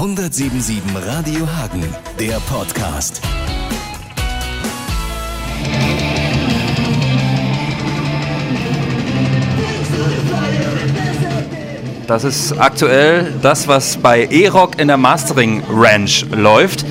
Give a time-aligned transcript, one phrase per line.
[0.00, 1.84] 177 Radio Hagen,
[2.18, 3.20] der Podcast.
[12.06, 16.86] Das ist aktuell das, was bei E-Rock in der Mastering Ranch läuft.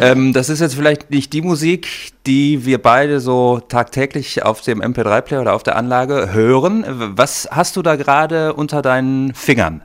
[0.00, 1.88] Ähm, das ist jetzt vielleicht nicht die Musik,
[2.26, 6.86] die wir beide so tagtäglich auf dem MP3-Player oder auf der Anlage hören.
[6.88, 9.82] Was hast du da gerade unter deinen Fingern?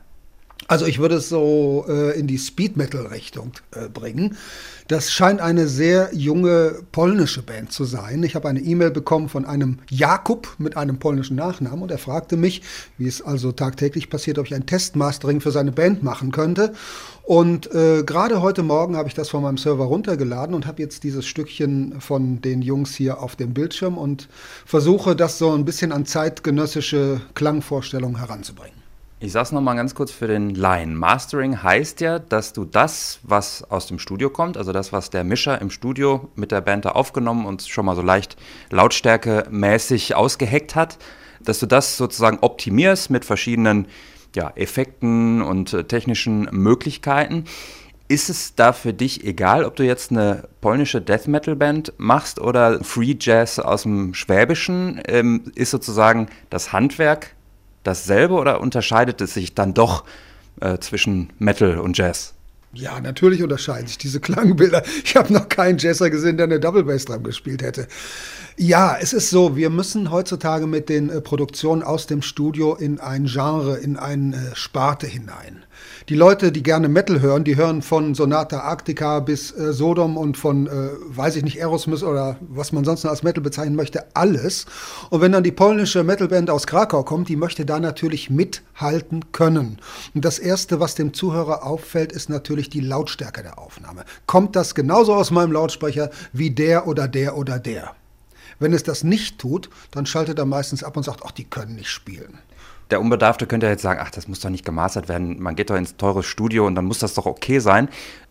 [0.67, 4.35] Also ich würde es so äh, in die Speed Metal Richtung äh, bringen.
[4.87, 8.23] Das scheint eine sehr junge polnische Band zu sein.
[8.23, 12.35] Ich habe eine E-Mail bekommen von einem Jakub mit einem polnischen Nachnamen und er fragte
[12.35, 12.63] mich,
[12.97, 16.73] wie es also tagtäglich passiert, ob ich ein Testmastering für seine Band machen könnte.
[17.21, 21.03] Und äh, gerade heute Morgen habe ich das von meinem Server runtergeladen und habe jetzt
[21.03, 24.29] dieses Stückchen von den Jungs hier auf dem Bildschirm und
[24.65, 28.84] versuche das so ein bisschen an zeitgenössische Klangvorstellungen heranzubringen.
[29.21, 30.93] Ich sag's nochmal ganz kurz für den Line.
[30.93, 35.23] Mastering heißt ja, dass du das, was aus dem Studio kommt, also das, was der
[35.23, 38.35] Mischer im Studio mit der Band da aufgenommen und schon mal so leicht
[38.71, 40.97] lautstärkemäßig ausgeheckt hat,
[41.39, 43.87] dass du das sozusagen optimierst mit verschiedenen
[44.35, 47.45] ja, Effekten und äh, technischen Möglichkeiten.
[48.09, 52.39] Ist es da für dich egal, ob du jetzt eine polnische Death Metal Band machst
[52.39, 55.01] oder Free Jazz aus dem Schwäbischen?
[55.07, 57.34] Ähm, ist sozusagen das Handwerk
[57.85, 60.03] dasselbe oder unterscheidet es sich dann doch
[60.61, 62.33] äh, zwischen Metal und Jazz?
[62.73, 64.83] Ja, natürlich unterscheiden sich diese Klangbilder.
[65.03, 67.87] Ich habe noch keinen Jazzer gesehen, der eine Double Bass Drum gespielt hätte.
[68.57, 73.01] Ja, es ist so, wir müssen heutzutage mit den äh, Produktionen aus dem Studio in
[73.01, 75.65] ein Genre, in eine äh, Sparte hinein.
[76.07, 80.37] Die Leute, die gerne Metal hören, die hören von Sonata Arctica bis äh, Sodom und
[80.37, 80.71] von, äh,
[81.09, 84.67] weiß ich nicht, Aerosmith oder was man sonst noch als Metal bezeichnen möchte, alles.
[85.09, 89.79] Und wenn dann die polnische Metalband aus Krakau kommt, die möchte da natürlich mithalten können.
[90.13, 94.05] Und das Erste, was dem Zuhörer auffällt, ist natürlich die Lautstärke der Aufnahme.
[94.27, 97.93] Kommt das genauso aus meinem Lautsprecher wie der oder der oder der?
[98.59, 101.75] Wenn es das nicht tut, dann schaltet er meistens ab und sagt, ach, die können
[101.75, 102.39] nicht spielen.
[102.91, 105.41] Der Unbedarfte könnte jetzt sagen, ach, das muss doch nicht gemastert werden.
[105.41, 107.89] Man geht doch ins teure Studio und dann muss das doch okay sein.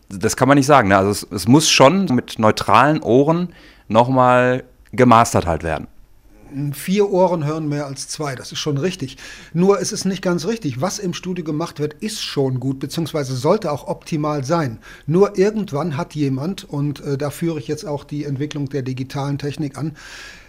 [0.08, 0.88] Das kann man nicht sagen.
[0.88, 0.96] Ne?
[0.96, 3.52] Also es, es muss schon mit neutralen Ohren
[3.88, 5.88] nochmal gemastert halt werden
[6.72, 8.34] vier Ohren hören mehr als zwei.
[8.34, 9.16] Das ist schon richtig.
[9.52, 10.80] Nur es ist nicht ganz richtig.
[10.80, 14.78] Was im Studio gemacht wird, ist schon gut, beziehungsweise sollte auch optimal sein.
[15.06, 19.38] Nur irgendwann hat jemand, und äh, da führe ich jetzt auch die Entwicklung der digitalen
[19.38, 19.96] Technik an,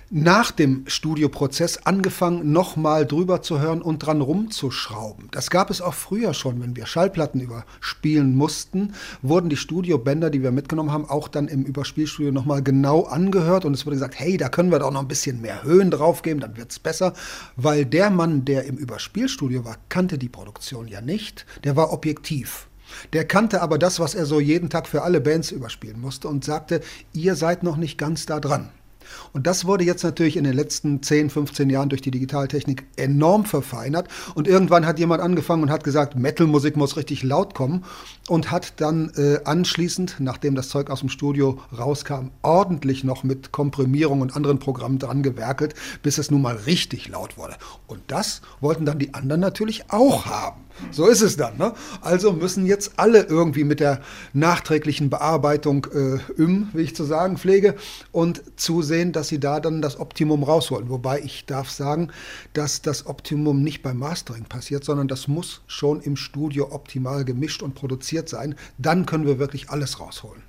[0.10, 5.30] nach dem Studioprozess angefangen, nochmal drüber zu hören und dran rumzuschrauben.
[5.32, 10.44] Das gab es auch früher schon, wenn wir Schallplatten überspielen mussten, wurden die Studiobänder, die
[10.44, 14.38] wir mitgenommen haben, auch dann im Überspielstudio nochmal genau angehört und es wurde gesagt, hey,
[14.38, 17.14] da können wir doch noch ein bisschen mehr Höhen draufgeben, dann wird es besser,
[17.56, 22.68] weil der Mann, der im Überspielstudio war, kannte die Produktion ja nicht, der war objektiv.
[23.14, 26.46] Der kannte aber das, was er so jeden Tag für alle Bands überspielen musste und
[26.46, 26.82] sagte,
[27.14, 28.70] ihr seid noch nicht ganz da dran.
[29.34, 33.46] Und das wurde jetzt natürlich in den letzten 10, 15 Jahren durch die Digitaltechnik enorm
[33.46, 34.08] verfeinert.
[34.34, 37.84] Und irgendwann hat jemand angefangen und hat gesagt, Metalmusik muss richtig laut kommen
[38.28, 43.52] und hat dann äh, anschließend, nachdem das Zeug aus dem Studio rauskam, ordentlich noch mit
[43.52, 47.56] Komprimierung und anderen Programmen dran gewerkelt, bis es nun mal richtig laut wurde.
[47.88, 50.65] Und das wollten dann die anderen natürlich auch haben.
[50.92, 51.58] So ist es dann.
[51.58, 51.74] Ne?
[52.02, 54.02] Also müssen jetzt alle irgendwie mit der
[54.34, 57.76] nachträglichen Bearbeitung äh, im, wie ich zu sagen pflege,
[58.12, 60.90] und zusehen, dass sie da dann das Optimum rausholen.
[60.90, 62.10] Wobei ich darf sagen,
[62.54, 67.64] dass das Optimum nicht beim Mastering passiert, sondern das muss schon im Studio optimal gemischt
[67.64, 68.56] und produziert sein.
[68.78, 70.42] Dann können wir wirklich alles rausholen.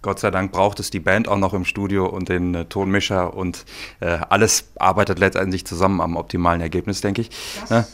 [0.00, 3.34] Gott sei Dank braucht es die Band auch noch im Studio und den äh, Tonmischer
[3.34, 3.64] und
[4.00, 7.30] äh, alles arbeitet letztendlich zusammen am optimalen Ergebnis, denke ich.
[7.60, 7.86] Das ne?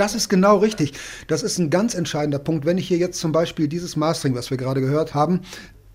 [0.00, 0.94] Das ist genau richtig.
[1.26, 2.64] Das ist ein ganz entscheidender Punkt.
[2.64, 5.42] Wenn ich hier jetzt zum Beispiel dieses Mastering, was wir gerade gehört haben,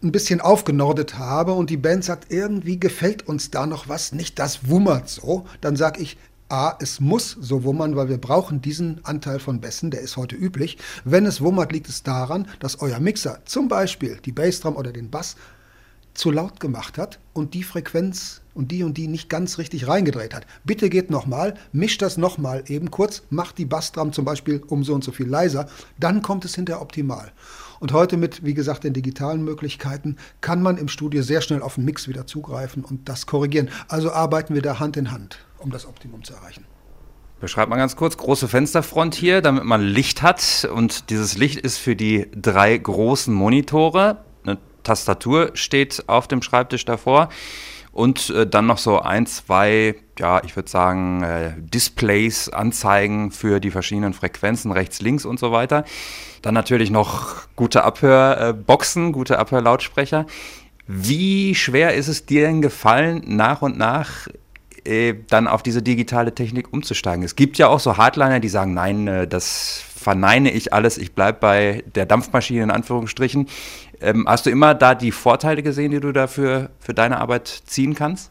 [0.03, 4.38] ein bisschen aufgenordet habe und die Band sagt, irgendwie gefällt uns da noch was nicht,
[4.38, 9.03] das wummert so, dann sage ich, A, es muss so wummern, weil wir brauchen diesen
[9.03, 10.77] Anteil von Bässen, der ist heute üblich.
[11.03, 15.09] Wenn es wummert, liegt es daran, dass euer Mixer zum Beispiel die Bassdrum oder den
[15.09, 15.35] Bass
[16.13, 20.34] zu laut gemacht hat und die Frequenz und die und die nicht ganz richtig reingedreht
[20.34, 20.47] hat.
[20.63, 24.96] Bitte geht nochmal, mischt das nochmal eben kurz, macht die Bassdrum zum Beispiel um so
[24.96, 25.67] und so viel leiser,
[25.99, 27.31] dann kommt es hinterher optimal.
[27.79, 31.75] Und heute mit, wie gesagt, den digitalen Möglichkeiten kann man im Studio sehr schnell auf
[31.75, 33.69] den Mix wieder zugreifen und das korrigieren.
[33.90, 36.66] Also arbeiten wir da Hand in Hand, um das Optimum zu erreichen.
[37.41, 40.67] Beschreibt mal ganz kurz, große Fensterfront hier, damit man Licht hat.
[40.73, 44.23] Und dieses Licht ist für die drei großen Monitore.
[44.43, 47.29] Eine Tastatur steht auf dem Schreibtisch davor.
[47.96, 53.62] Und äh, dann noch so ein, zwei, ja, ich würde sagen, äh, Displays, Anzeigen für
[53.62, 55.86] die verschiedenen Frequenzen, rechts, links und so weiter.
[56.42, 60.26] Dann natürlich noch gute Abhörboxen, gute Abhörlautsprecher.
[60.88, 64.28] Wie schwer ist es dir denn gefallen, nach und nach
[64.84, 67.24] äh, dann auf diese digitale Technik umzusteigen?
[67.24, 71.13] Es gibt ja auch so Hardliner, die sagen, nein, äh, das verneine ich alles, ich
[71.13, 73.47] bleibe bei der Dampfmaschine in Anführungsstrichen.
[74.02, 77.96] Ähm, hast du immer da die Vorteile gesehen, die du dafür für deine Arbeit ziehen
[77.96, 78.29] kannst?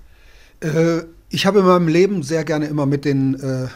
[0.61, 1.01] Äh,
[1.31, 3.67] ich habe in meinem Leben sehr gerne immer mit den äh,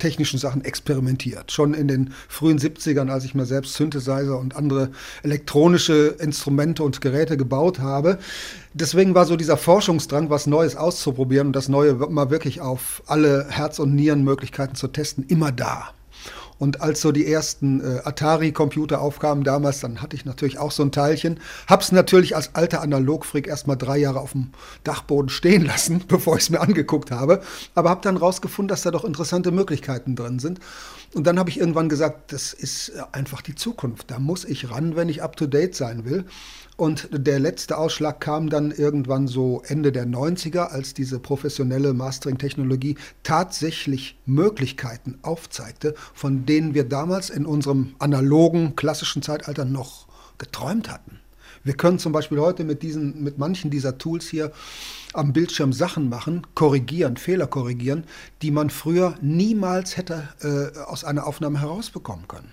[0.00, 1.52] technischen Sachen experimentiert.
[1.52, 4.90] Schon in den frühen 70ern, als ich mir selbst Synthesizer und andere
[5.22, 8.18] elektronische Instrumente und Geräte gebaut habe.
[8.72, 13.46] Deswegen war so dieser Forschungsdrang, was Neues auszuprobieren und das Neue mal wirklich auf alle
[13.48, 15.94] Herz- und Nierenmöglichkeiten zu testen, immer da.
[16.58, 20.82] Und als so die ersten äh, Atari-Computer aufkamen damals, dann hatte ich natürlich auch so
[20.82, 21.40] ein Teilchen.
[21.66, 24.50] Hab's natürlich als alter Analogfreak erstmal drei Jahre auf dem
[24.84, 27.42] Dachboden stehen lassen, bevor ich es mir angeguckt habe.
[27.74, 30.60] Aber habe dann rausgefunden, dass da doch interessante Möglichkeiten drin sind.
[31.14, 34.10] Und dann habe ich irgendwann gesagt, das ist einfach die Zukunft.
[34.10, 36.24] Da muss ich ran, wenn ich up-to-date sein will.
[36.76, 42.96] Und der letzte Ausschlag kam dann irgendwann so Ende der 90er, als diese professionelle Mastering-Technologie
[43.22, 51.20] tatsächlich Möglichkeiten aufzeigte, von denen wir damals in unserem analogen, klassischen Zeitalter noch geträumt hatten.
[51.62, 54.52] Wir können zum Beispiel heute mit, diesen, mit manchen dieser Tools hier
[55.14, 58.04] am Bildschirm Sachen machen, korrigieren, Fehler korrigieren,
[58.42, 62.52] die man früher niemals hätte äh, aus einer Aufnahme herausbekommen können.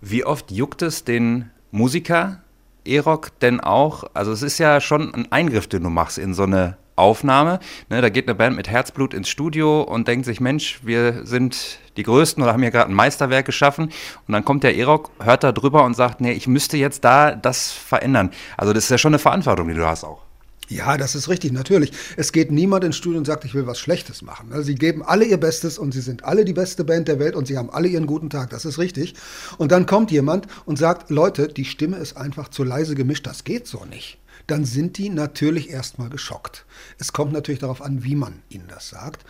[0.00, 2.42] Wie oft juckt es den Musiker,
[2.84, 6.44] E-Rock denn auch, also es ist ja schon ein Eingriff, den du machst in so
[6.44, 7.58] eine Aufnahme.
[7.88, 11.78] Ne, da geht eine Band mit Herzblut ins Studio und denkt sich, Mensch, wir sind
[11.96, 13.90] die Größten oder haben hier gerade ein Meisterwerk geschaffen.
[14.26, 17.34] Und dann kommt der E-Rock, hört da drüber und sagt, nee, ich müsste jetzt da
[17.34, 18.30] das verändern.
[18.56, 20.29] Also das ist ja schon eine Verantwortung, die du hast auch.
[20.70, 21.90] Ja, das ist richtig, natürlich.
[22.16, 24.52] Es geht niemand ins Studio und sagt, ich will was Schlechtes machen.
[24.52, 27.34] Also sie geben alle ihr Bestes und sie sind alle die beste Band der Welt
[27.34, 28.50] und sie haben alle ihren guten Tag.
[28.50, 29.14] Das ist richtig.
[29.58, 33.42] Und dann kommt jemand und sagt, Leute, die Stimme ist einfach zu leise gemischt, das
[33.42, 34.18] geht so nicht.
[34.46, 36.64] Dann sind die natürlich erstmal geschockt.
[36.98, 39.24] Es kommt natürlich darauf an, wie man ihnen das sagt.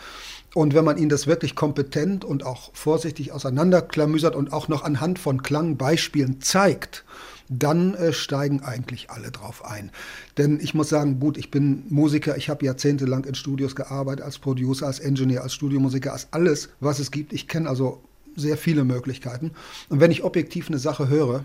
[0.54, 5.18] Und wenn man ihnen das wirklich kompetent und auch vorsichtig auseinanderklamüsert und auch noch anhand
[5.18, 7.04] von Klangbeispielen zeigt,
[7.50, 9.90] dann äh, steigen eigentlich alle drauf ein.
[10.38, 14.38] Denn ich muss sagen, gut, ich bin Musiker, ich habe jahrzehntelang in Studios gearbeitet, als
[14.38, 17.32] Producer, als Engineer, als Studiomusiker, als alles, was es gibt.
[17.32, 18.02] Ich kenne also
[18.36, 19.50] sehr viele Möglichkeiten.
[19.88, 21.44] Und wenn ich objektiv eine Sache höre,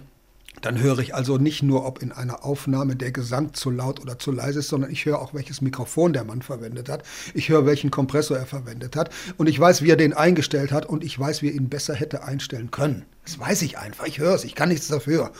[0.62, 4.20] dann höre ich also nicht nur, ob in einer Aufnahme der Gesang zu laut oder
[4.20, 7.04] zu leise ist, sondern ich höre auch, welches Mikrofon der Mann verwendet hat.
[7.34, 9.10] Ich höre, welchen Kompressor er verwendet hat.
[9.38, 11.94] Und ich weiß, wie er den eingestellt hat und ich weiß, wie er ihn besser
[11.94, 13.06] hätte einstellen können.
[13.26, 14.06] Das weiß ich einfach.
[14.06, 14.44] Ich höre es.
[14.44, 15.32] Ich kann nichts dafür.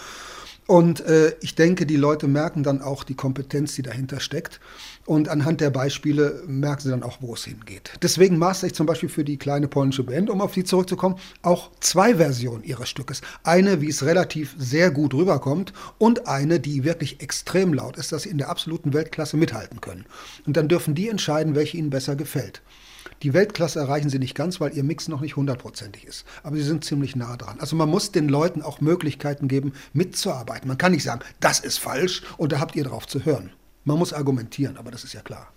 [0.68, 4.60] Und äh, ich denke, die Leute merken dann auch die Kompetenz, die dahinter steckt.
[5.06, 7.92] Und anhand der Beispiele merken sie dann auch, wo es hingeht.
[8.02, 11.70] Deswegen maße ich zum Beispiel für die kleine polnische Band, um auf die zurückzukommen, auch
[11.80, 13.22] zwei Versionen ihres Stückes.
[13.44, 18.24] Eine, wie es relativ sehr gut rüberkommt und eine, die wirklich extrem laut ist, dass
[18.24, 20.06] sie in der absoluten Weltklasse mithalten können.
[20.48, 22.64] Und dann dürfen die entscheiden, welche ihnen besser gefällt.
[23.24, 26.26] Die Weltklasse erreichen sie nicht ganz, weil ihr Mix noch nicht hundertprozentig ist.
[26.44, 27.58] Aber sie sind ziemlich nah dran.
[27.60, 30.68] Also man muss den Leuten auch Möglichkeiten geben, mitzuarbeiten.
[30.68, 33.52] Man kann nicht sagen, das ist falsch und da habt ihr drauf zu hören.
[33.84, 35.48] Man muss argumentieren, aber das ist ja klar.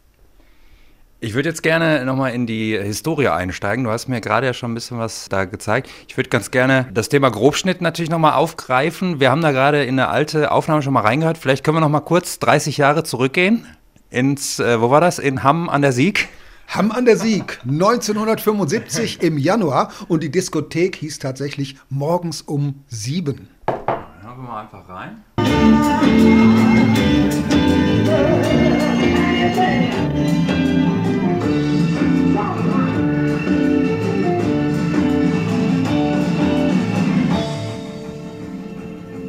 [1.21, 3.83] Ich würde jetzt gerne nochmal in die Historie einsteigen.
[3.83, 5.91] Du hast mir gerade ja schon ein bisschen was da gezeigt.
[6.07, 9.19] Ich würde ganz gerne das Thema Grobschnitt natürlich nochmal aufgreifen.
[9.19, 11.37] Wir haben da gerade in eine alte Aufnahme schon mal reingehört.
[11.37, 13.67] Vielleicht können wir nochmal kurz 30 Jahre zurückgehen
[14.11, 15.19] ins, äh, wo war das?
[15.19, 16.29] In Hamm an der Sieg.
[16.71, 23.49] Hamm an der Sieg, 1975 im Januar und die Diskothek hieß tatsächlich morgens um sieben.
[23.67, 25.25] Hören wir mal einfach rein.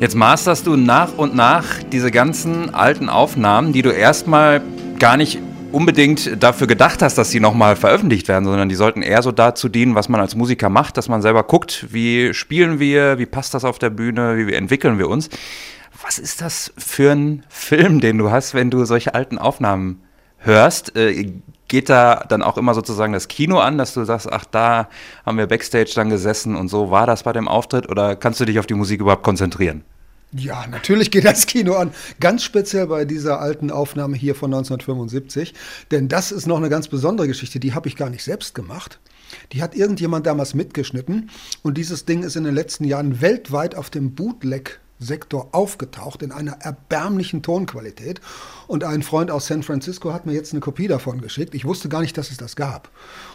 [0.02, 4.62] Jetzt masterst du nach und nach diese ganzen alten Aufnahmen, die du erstmal
[5.00, 5.40] gar nicht
[5.72, 9.70] unbedingt dafür gedacht hast, dass sie nochmal veröffentlicht werden, sondern die sollten eher so dazu
[9.70, 13.54] dienen, was man als Musiker macht, dass man selber guckt, wie spielen wir, wie passt
[13.54, 15.30] das auf der Bühne, wie entwickeln wir uns.
[16.02, 20.02] Was ist das für ein Film, den du hast, wenn du solche alten Aufnahmen
[20.38, 20.96] hörst?
[20.96, 21.34] Äh,
[21.68, 24.90] geht da dann auch immer sozusagen das Kino an, dass du sagst, ach, da
[25.26, 27.90] haben wir Backstage dann gesessen und so war das bei dem Auftritt?
[27.90, 29.84] Oder kannst du dich auf die Musik überhaupt konzentrieren?
[30.32, 31.92] Ja, natürlich geht das Kino an.
[32.20, 35.56] Ganz speziell bei dieser alten Aufnahme hier von 1975.
[35.90, 37.60] Denn das ist noch eine ganz besondere Geschichte.
[37.60, 39.00] Die habe ich gar nicht selbst gemacht.
[39.54, 41.32] Die hat irgendjemand damals mitgeschnitten.
[41.64, 46.32] Und dieses Ding ist in den letzten Jahren weltweit auf dem Bootleg Sektor aufgetaucht in
[46.32, 48.22] einer erbärmlichen Tonqualität.
[48.68, 51.56] Und ein Freund aus San Francisco hat mir jetzt eine Kopie davon geschickt.
[51.56, 52.90] Ich wusste gar nicht, dass es das gab.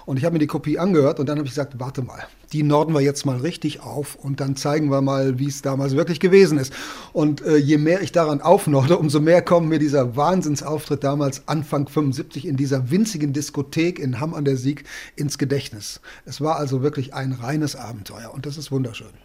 [0.06, 2.62] Und ich habe mir die Kopie angehört und dann habe ich gesagt, warte mal, die
[2.62, 6.20] norden wir jetzt mal richtig auf und dann zeigen wir mal, wie es damals wirklich
[6.20, 6.72] gewesen ist.
[7.12, 11.88] Und äh, je mehr ich daran aufnorde, umso mehr kommt mir dieser Wahnsinnsauftritt damals Anfang
[11.88, 14.84] 75 in dieser winzigen Diskothek in Hamm an der Sieg
[15.16, 16.00] ins Gedächtnis.
[16.26, 19.23] Es war also wirklich ein reines Abenteuer und das ist wunderschön.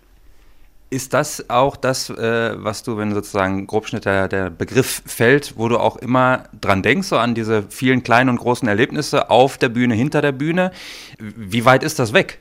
[0.91, 5.69] Ist das auch das, äh, was du, wenn sozusagen Grobschnitt der, der, Begriff fällt, wo
[5.69, 9.69] du auch immer dran denkst, so an diese vielen kleinen und großen Erlebnisse auf der
[9.69, 10.71] Bühne, hinter der Bühne?
[11.19, 12.39] Wie weit ist das weg?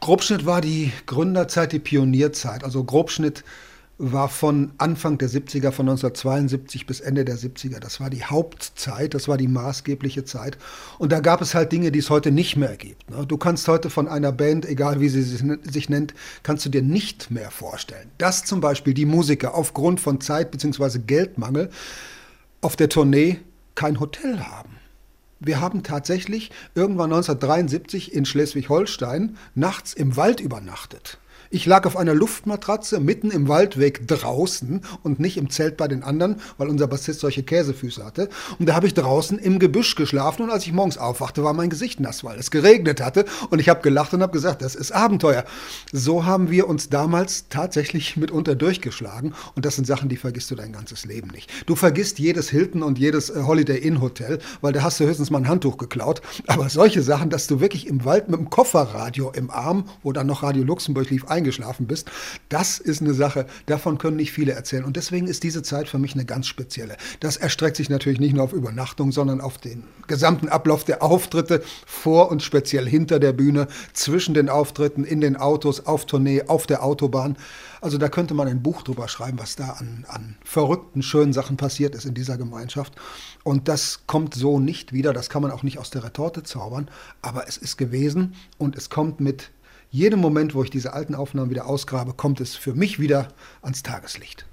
[0.00, 2.62] Grobschnitt war die Gründerzeit, die Pionierzeit.
[2.62, 3.42] Also Grobschnitt
[3.98, 7.78] war von Anfang der 70er, von 1972 bis Ende der 70er.
[7.78, 10.58] Das war die Hauptzeit, das war die maßgebliche Zeit.
[10.98, 13.10] Und da gab es halt Dinge, die es heute nicht mehr gibt.
[13.10, 13.26] Ne?
[13.26, 17.30] Du kannst heute von einer Band, egal wie sie sich nennt, kannst du dir nicht
[17.30, 20.98] mehr vorstellen, dass zum Beispiel die Musiker aufgrund von Zeit bzw.
[20.98, 21.70] Geldmangel
[22.60, 23.40] auf der Tournee
[23.74, 24.76] kein Hotel haben.
[25.40, 31.18] Wir haben tatsächlich irgendwann 1973 in Schleswig-Holstein nachts im Wald übernachtet.
[31.50, 36.02] Ich lag auf einer Luftmatratze mitten im Waldweg draußen und nicht im Zelt bei den
[36.02, 38.28] anderen, weil unser Bassist solche Käsefüße hatte.
[38.58, 41.70] Und da habe ich draußen im Gebüsch geschlafen und als ich morgens aufwachte, war mein
[41.70, 43.24] Gesicht nass, weil es geregnet hatte.
[43.50, 45.44] Und ich habe gelacht und habe gesagt, das ist Abenteuer.
[45.92, 49.34] So haben wir uns damals tatsächlich mitunter durchgeschlagen.
[49.54, 51.50] Und das sind Sachen, die vergisst du dein ganzes Leben nicht.
[51.66, 55.30] Du vergisst jedes Hilton und jedes äh, Holiday Inn Hotel, weil da hast du höchstens
[55.30, 56.22] mal ein Handtuch geklaut.
[56.46, 60.26] Aber solche Sachen, dass du wirklich im Wald mit dem Kofferradio im Arm, wo dann
[60.26, 62.10] noch Radio Luxemburg lief, eingeschlafen bist.
[62.48, 64.84] Das ist eine Sache, davon können nicht viele erzählen.
[64.84, 66.96] Und deswegen ist diese Zeit für mich eine ganz spezielle.
[67.20, 71.62] Das erstreckt sich natürlich nicht nur auf Übernachtung, sondern auf den gesamten Ablauf der Auftritte
[71.86, 76.66] vor und speziell hinter der Bühne, zwischen den Auftritten, in den Autos, auf Tournee, auf
[76.66, 77.36] der Autobahn.
[77.80, 81.56] Also da könnte man ein Buch drüber schreiben, was da an, an verrückten, schönen Sachen
[81.56, 82.94] passiert ist in dieser Gemeinschaft.
[83.44, 86.88] Und das kommt so nicht wieder, das kann man auch nicht aus der Retorte zaubern,
[87.22, 89.50] aber es ist gewesen und es kommt mit
[89.90, 93.28] jedem Moment, wo ich diese alten Aufnahmen wieder ausgrabe, kommt es für mich wieder
[93.62, 94.46] ans Tageslicht.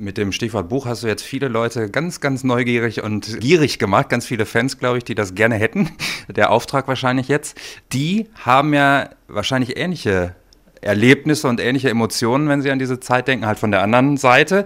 [0.00, 4.08] Mit dem Stichwort Buch hast du jetzt viele Leute ganz, ganz neugierig und gierig gemacht.
[4.08, 5.90] Ganz viele Fans, glaube ich, die das gerne hätten.
[6.28, 7.58] Der Auftrag wahrscheinlich jetzt.
[7.92, 10.36] Die haben ja wahrscheinlich ähnliche
[10.80, 14.64] Erlebnisse und ähnliche Emotionen, wenn sie an diese Zeit denken, halt von der anderen Seite.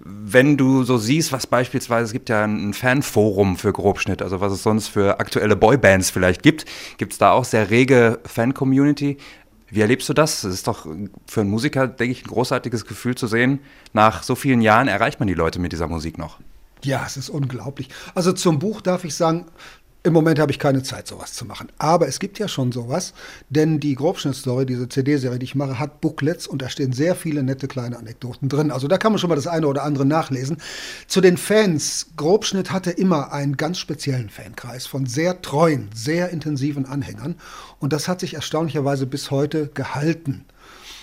[0.00, 4.52] Wenn du so siehst, was beispielsweise, es gibt ja ein Fanforum für Grobschnitt, also was
[4.52, 6.66] es sonst für aktuelle Boybands vielleicht gibt,
[6.98, 9.16] gibt es da auch sehr rege Fan-Community.
[9.74, 10.44] Wie erlebst du das?
[10.44, 10.86] Es ist doch
[11.26, 13.58] für einen Musiker, denke ich, ein großartiges Gefühl zu sehen,
[13.92, 16.38] nach so vielen Jahren erreicht man die Leute mit dieser Musik noch.
[16.84, 17.88] Ja, es ist unglaublich.
[18.14, 19.46] Also zum Buch darf ich sagen,
[20.04, 21.68] im Moment habe ich keine Zeit, sowas zu machen.
[21.78, 23.14] Aber es gibt ja schon sowas,
[23.48, 27.42] denn die Grobschnitt-Story, diese CD-Serie, die ich mache, hat Booklets und da stehen sehr viele
[27.42, 28.70] nette kleine Anekdoten drin.
[28.70, 30.58] Also da kann man schon mal das eine oder andere nachlesen.
[31.06, 32.08] Zu den Fans.
[32.18, 37.36] Grobschnitt hatte immer einen ganz speziellen Fankreis von sehr treuen, sehr intensiven Anhängern
[37.80, 40.44] und das hat sich erstaunlicherweise bis heute gehalten.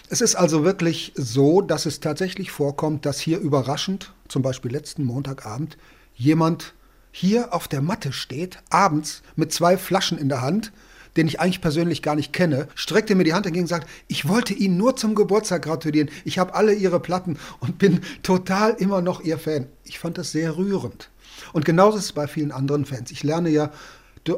[0.09, 5.03] Es ist also wirklich so, dass es tatsächlich vorkommt, dass hier überraschend, zum Beispiel letzten
[5.05, 5.77] Montagabend,
[6.13, 6.75] jemand
[7.11, 10.71] hier auf der Matte steht, abends mit zwei Flaschen in der Hand,
[11.17, 14.27] den ich eigentlich persönlich gar nicht kenne, streckte mir die Hand entgegen und sagt, ich
[14.27, 16.09] wollte Ihnen nur zum Geburtstag gratulieren.
[16.23, 19.67] Ich habe alle Ihre Platten und bin total immer noch Ihr Fan.
[19.83, 21.09] Ich fand das sehr rührend.
[21.53, 23.11] Und genauso ist es bei vielen anderen Fans.
[23.11, 23.71] Ich lerne ja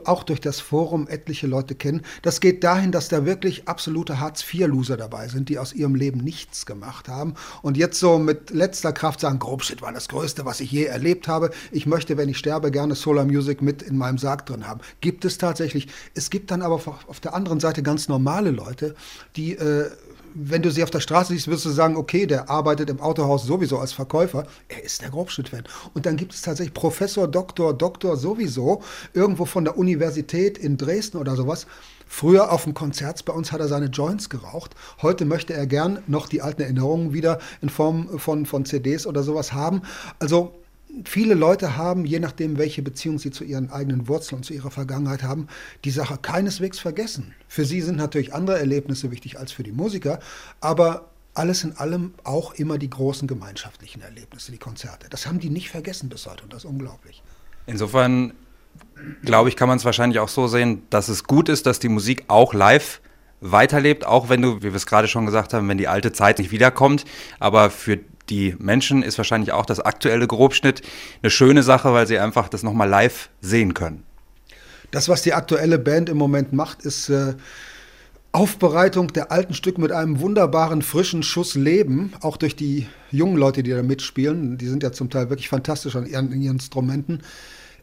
[0.05, 2.01] auch durch das Forum etliche Leute kennen.
[2.21, 6.65] Das geht dahin, dass da wirklich absolute Hartz-IV-Loser dabei sind, die aus ihrem Leben nichts
[6.65, 10.71] gemacht haben und jetzt so mit letzter Kraft sagen, Grobshit war das Größte, was ich
[10.71, 11.51] je erlebt habe.
[11.71, 14.81] Ich möchte, wenn ich sterbe, gerne Solar Music mit in meinem Sarg drin haben.
[15.01, 15.87] Gibt es tatsächlich.
[16.13, 18.95] Es gibt dann aber auf der anderen Seite ganz normale Leute,
[19.35, 19.89] die äh,
[20.35, 23.45] wenn du sie auf der Straße siehst, wirst du sagen, okay, der arbeitet im Autohaus
[23.45, 24.45] sowieso als Verkäufer.
[24.67, 25.63] Er ist der Grobschnitt-Fan.
[25.93, 28.81] Und dann gibt es tatsächlich Professor, Doktor, Doktor sowieso,
[29.13, 31.67] irgendwo von der Universität in Dresden oder sowas.
[32.07, 34.75] Früher auf dem Konzert bei uns hat er seine Joints geraucht.
[35.01, 39.23] Heute möchte er gern noch die alten Erinnerungen wieder in Form von, von CDs oder
[39.23, 39.81] sowas haben.
[40.19, 40.53] Also
[41.05, 44.71] viele Leute haben, je nachdem, welche Beziehung sie zu ihren eigenen Wurzeln und zu ihrer
[44.71, 45.47] Vergangenheit haben,
[45.85, 47.33] die Sache keineswegs vergessen.
[47.47, 50.19] Für sie sind natürlich andere Erlebnisse wichtig als für die Musiker,
[50.61, 55.07] aber alles in allem auch immer die großen gemeinschaftlichen Erlebnisse, die Konzerte.
[55.09, 57.23] Das haben die nicht vergessen bis heute und das ist unglaublich.
[57.65, 58.33] Insofern,
[59.23, 61.89] glaube ich, kann man es wahrscheinlich auch so sehen, dass es gut ist, dass die
[61.89, 63.01] Musik auch live
[63.41, 66.39] weiterlebt, auch wenn du, wie wir es gerade schon gesagt haben, wenn die alte Zeit
[66.39, 67.03] nicht wiederkommt.
[67.39, 70.81] Aber für die Menschen ist wahrscheinlich auch das aktuelle Grobschnitt
[71.21, 74.03] eine schöne Sache, weil sie einfach das nochmal live sehen können.
[74.91, 77.33] Das, was die aktuelle Band im Moment macht, ist äh,
[78.31, 83.63] Aufbereitung der alten Stücke mit einem wunderbaren frischen Schuss Leben, auch durch die jungen Leute,
[83.63, 84.57] die da mitspielen.
[84.57, 87.21] Die sind ja zum Teil wirklich fantastisch an ihren, ihren Instrumenten.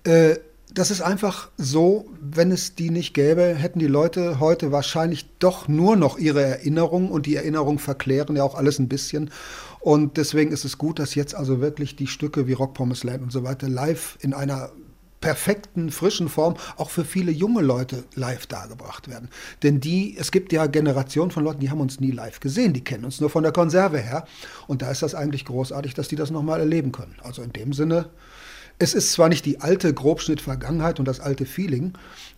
[0.04, 0.36] Äh,
[0.74, 5.68] das ist einfach so, wenn es die nicht gäbe, hätten die Leute heute wahrscheinlich doch
[5.68, 9.30] nur noch ihre Erinnerung und die Erinnerung verklären ja auch alles ein bisschen.
[9.80, 13.22] Und deswegen ist es gut, dass jetzt also wirklich die Stücke wie Rock Promised Land
[13.22, 14.70] und so weiter live in einer
[15.20, 19.28] perfekten, frischen Form auch für viele junge Leute live dargebracht werden.
[19.62, 22.82] Denn die, es gibt ja Generationen von Leuten, die haben uns nie live gesehen, die
[22.82, 24.24] kennen uns nur von der Konserve her.
[24.66, 27.16] Und da ist das eigentlich großartig, dass die das nochmal erleben können.
[27.22, 28.08] Also in dem Sinne,
[28.80, 31.92] es ist zwar nicht die alte Grobschnitt-Vergangenheit und das alte Feeling,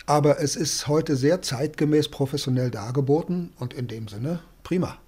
[0.07, 4.99] aber es ist heute sehr zeitgemäß professionell dargeboten und in dem Sinne prima.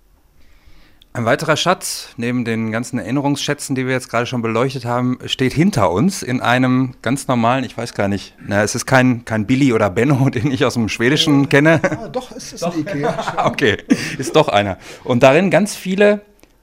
[1.12, 5.52] Ein weiterer Schatz, neben den ganzen Erinnerungsschätzen, die wir jetzt gerade schon beleuchtet haben, steht
[5.52, 9.46] hinter uns in einem ganz normalen, ich weiß gar nicht, na, es ist kein, kein
[9.46, 11.80] Billy oder Benno, den ich aus dem Schwedischen äh, kenne.
[11.82, 12.74] Ah, doch, es ist doch.
[12.74, 13.46] ein Ikea.
[13.46, 13.78] okay,
[14.18, 14.78] ist doch einer.
[15.02, 16.22] Und darin ganz viele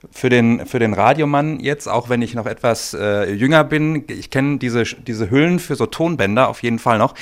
[0.09, 4.29] für den, für den Radiomann jetzt, auch wenn ich noch etwas äh, jünger bin, ich
[4.29, 7.13] kenne diese, diese Hüllen für so Tonbänder auf jeden Fall noch.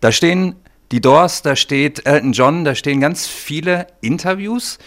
[0.00, 0.56] Da stehen
[0.90, 4.78] die Doors, da steht Elton John, da stehen ganz viele Interviews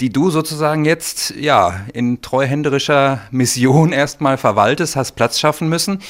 [0.00, 6.00] die du sozusagen jetzt ja in treuhänderischer Mission erstmal verwaltest, hast Platz schaffen müssen.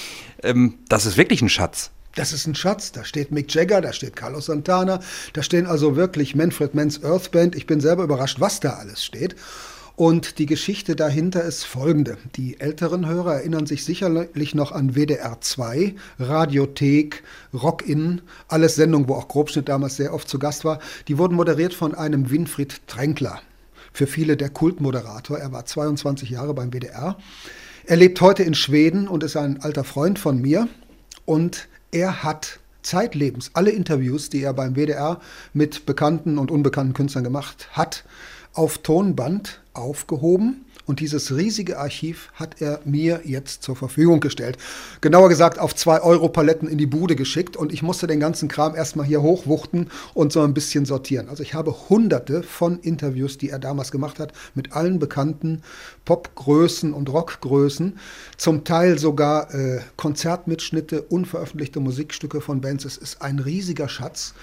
[0.42, 1.90] Ähm, das ist wirklich ein Schatz.
[2.14, 2.92] Das ist ein Schatz.
[2.92, 5.00] Da steht Mick Jagger, da steht Carlos Santana,
[5.32, 7.54] da stehen also wirklich Manfred Mann's Earth Band.
[7.54, 9.34] Ich bin selber überrascht, was da alles steht.
[9.96, 12.18] Und die Geschichte dahinter ist folgende.
[12.34, 17.22] Die älteren Hörer erinnern sich sicherlich noch an WDR 2, Radiothek,
[17.52, 20.80] Rock-In, alles Sendungen, wo auch Grobschnitt damals sehr oft zu Gast war.
[21.06, 23.40] Die wurden moderiert von einem Winfried Tränkler
[23.92, 25.38] für viele der Kultmoderator.
[25.38, 27.16] Er war 22 Jahre beim WDR.
[27.86, 30.66] Er lebt heute in Schweden und ist ein alter Freund von mir.
[31.24, 35.20] Und er hat zeitlebens alle Interviews, die er beim WDR
[35.52, 38.04] mit bekannten und unbekannten Künstlern gemacht hat,
[38.54, 44.58] auf Tonband aufgehoben und dieses riesige Archiv hat er mir jetzt zur Verfügung gestellt.
[45.00, 48.48] Genauer gesagt auf zwei Euro Paletten in die Bude geschickt und ich musste den ganzen
[48.48, 51.28] Kram erstmal hier hochwuchten und so ein bisschen sortieren.
[51.30, 55.62] Also ich habe hunderte von Interviews, die er damals gemacht hat, mit allen bekannten
[56.04, 57.98] Popgrößen und Rockgrößen.
[58.36, 62.84] Zum Teil sogar äh, Konzertmitschnitte, unveröffentlichte Musikstücke von Bands.
[62.84, 64.34] Es ist ein riesiger Schatz.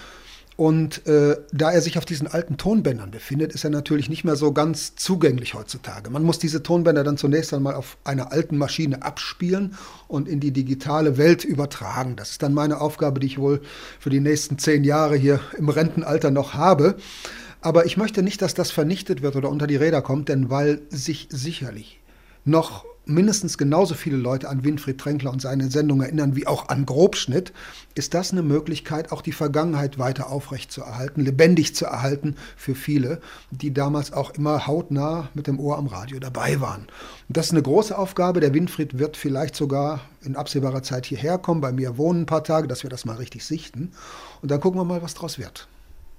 [0.56, 4.36] Und äh, da er sich auf diesen alten Tonbändern befindet, ist er natürlich nicht mehr
[4.36, 6.10] so ganz zugänglich heutzutage.
[6.10, 9.74] Man muss diese Tonbänder dann zunächst einmal auf einer alten Maschine abspielen
[10.08, 12.16] und in die digitale Welt übertragen.
[12.16, 13.62] Das ist dann meine Aufgabe, die ich wohl
[13.98, 16.96] für die nächsten zehn Jahre hier im Rentenalter noch habe.
[17.62, 20.82] Aber ich möchte nicht, dass das vernichtet wird oder unter die Räder kommt, denn weil
[20.90, 22.00] sich sicherlich
[22.44, 26.86] noch mindestens genauso viele Leute an Winfried Tränkler und seine Sendung erinnern wie auch an
[26.86, 27.52] Grobschnitt,
[27.94, 33.74] ist das eine Möglichkeit, auch die Vergangenheit weiter aufrechtzuerhalten, lebendig zu erhalten für viele, die
[33.74, 36.86] damals auch immer hautnah mit dem Ohr am Radio dabei waren.
[37.28, 38.40] Und das ist eine große Aufgabe.
[38.40, 42.44] Der Winfried wird vielleicht sogar in absehbarer Zeit hierher kommen, bei mir wohnen ein paar
[42.44, 43.92] Tage, dass wir das mal richtig sichten.
[44.40, 45.68] Und dann gucken wir mal, was draus wird.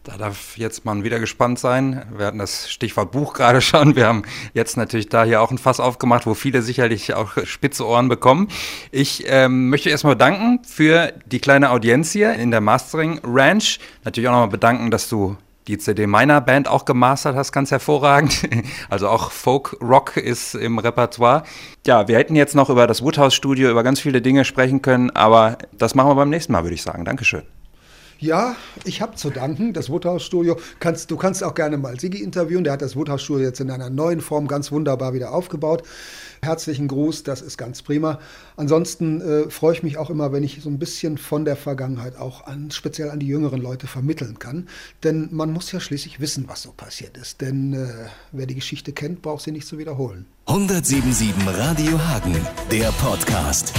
[0.04, 2.06] Da darf jetzt man wieder gespannt sein.
[2.18, 3.96] Wir hatten das Stichwort Buch gerade schon.
[3.96, 7.88] Wir haben jetzt natürlich da hier auch ein Fass aufgemacht, wo viele sicherlich auch spitze
[7.88, 8.50] Ohren bekommen.
[8.92, 13.80] Ich ähm, möchte erstmal bedanken für die kleine Audienz hier in der Mastering Ranch.
[14.04, 15.38] Natürlich auch nochmal bedanken, dass du
[15.68, 18.50] die CD meiner Band auch gemastert hast, ganz hervorragend.
[18.90, 21.44] Also auch Folk Rock ist im Repertoire.
[21.88, 25.12] Ja, wir hätten jetzt noch über das Woodhouse Studio, über ganz viele Dinge sprechen können,
[25.12, 27.06] aber das machen wir beim nächsten Mal, würde ich sagen.
[27.06, 27.44] Dankeschön.
[28.24, 28.56] Ja,
[28.86, 29.74] ich habe zu danken.
[29.74, 32.64] Das Woodhouse-Studio, kannst, du kannst auch gerne mal Sigi interviewen.
[32.64, 35.84] Der hat das Woodhouse-Studio jetzt in einer neuen Form ganz wunderbar wieder aufgebaut.
[36.42, 38.20] Herzlichen Gruß, das ist ganz prima.
[38.56, 42.16] Ansonsten äh, freue ich mich auch immer, wenn ich so ein bisschen von der Vergangenheit
[42.16, 44.70] auch an, speziell an die jüngeren Leute vermitteln kann.
[45.04, 47.42] Denn man muss ja schließlich wissen, was so passiert ist.
[47.42, 50.28] Denn äh, wer die Geschichte kennt, braucht sie nicht zu wiederholen.
[50.46, 52.38] 1077 Radio Hagen,
[52.72, 53.74] der Podcast.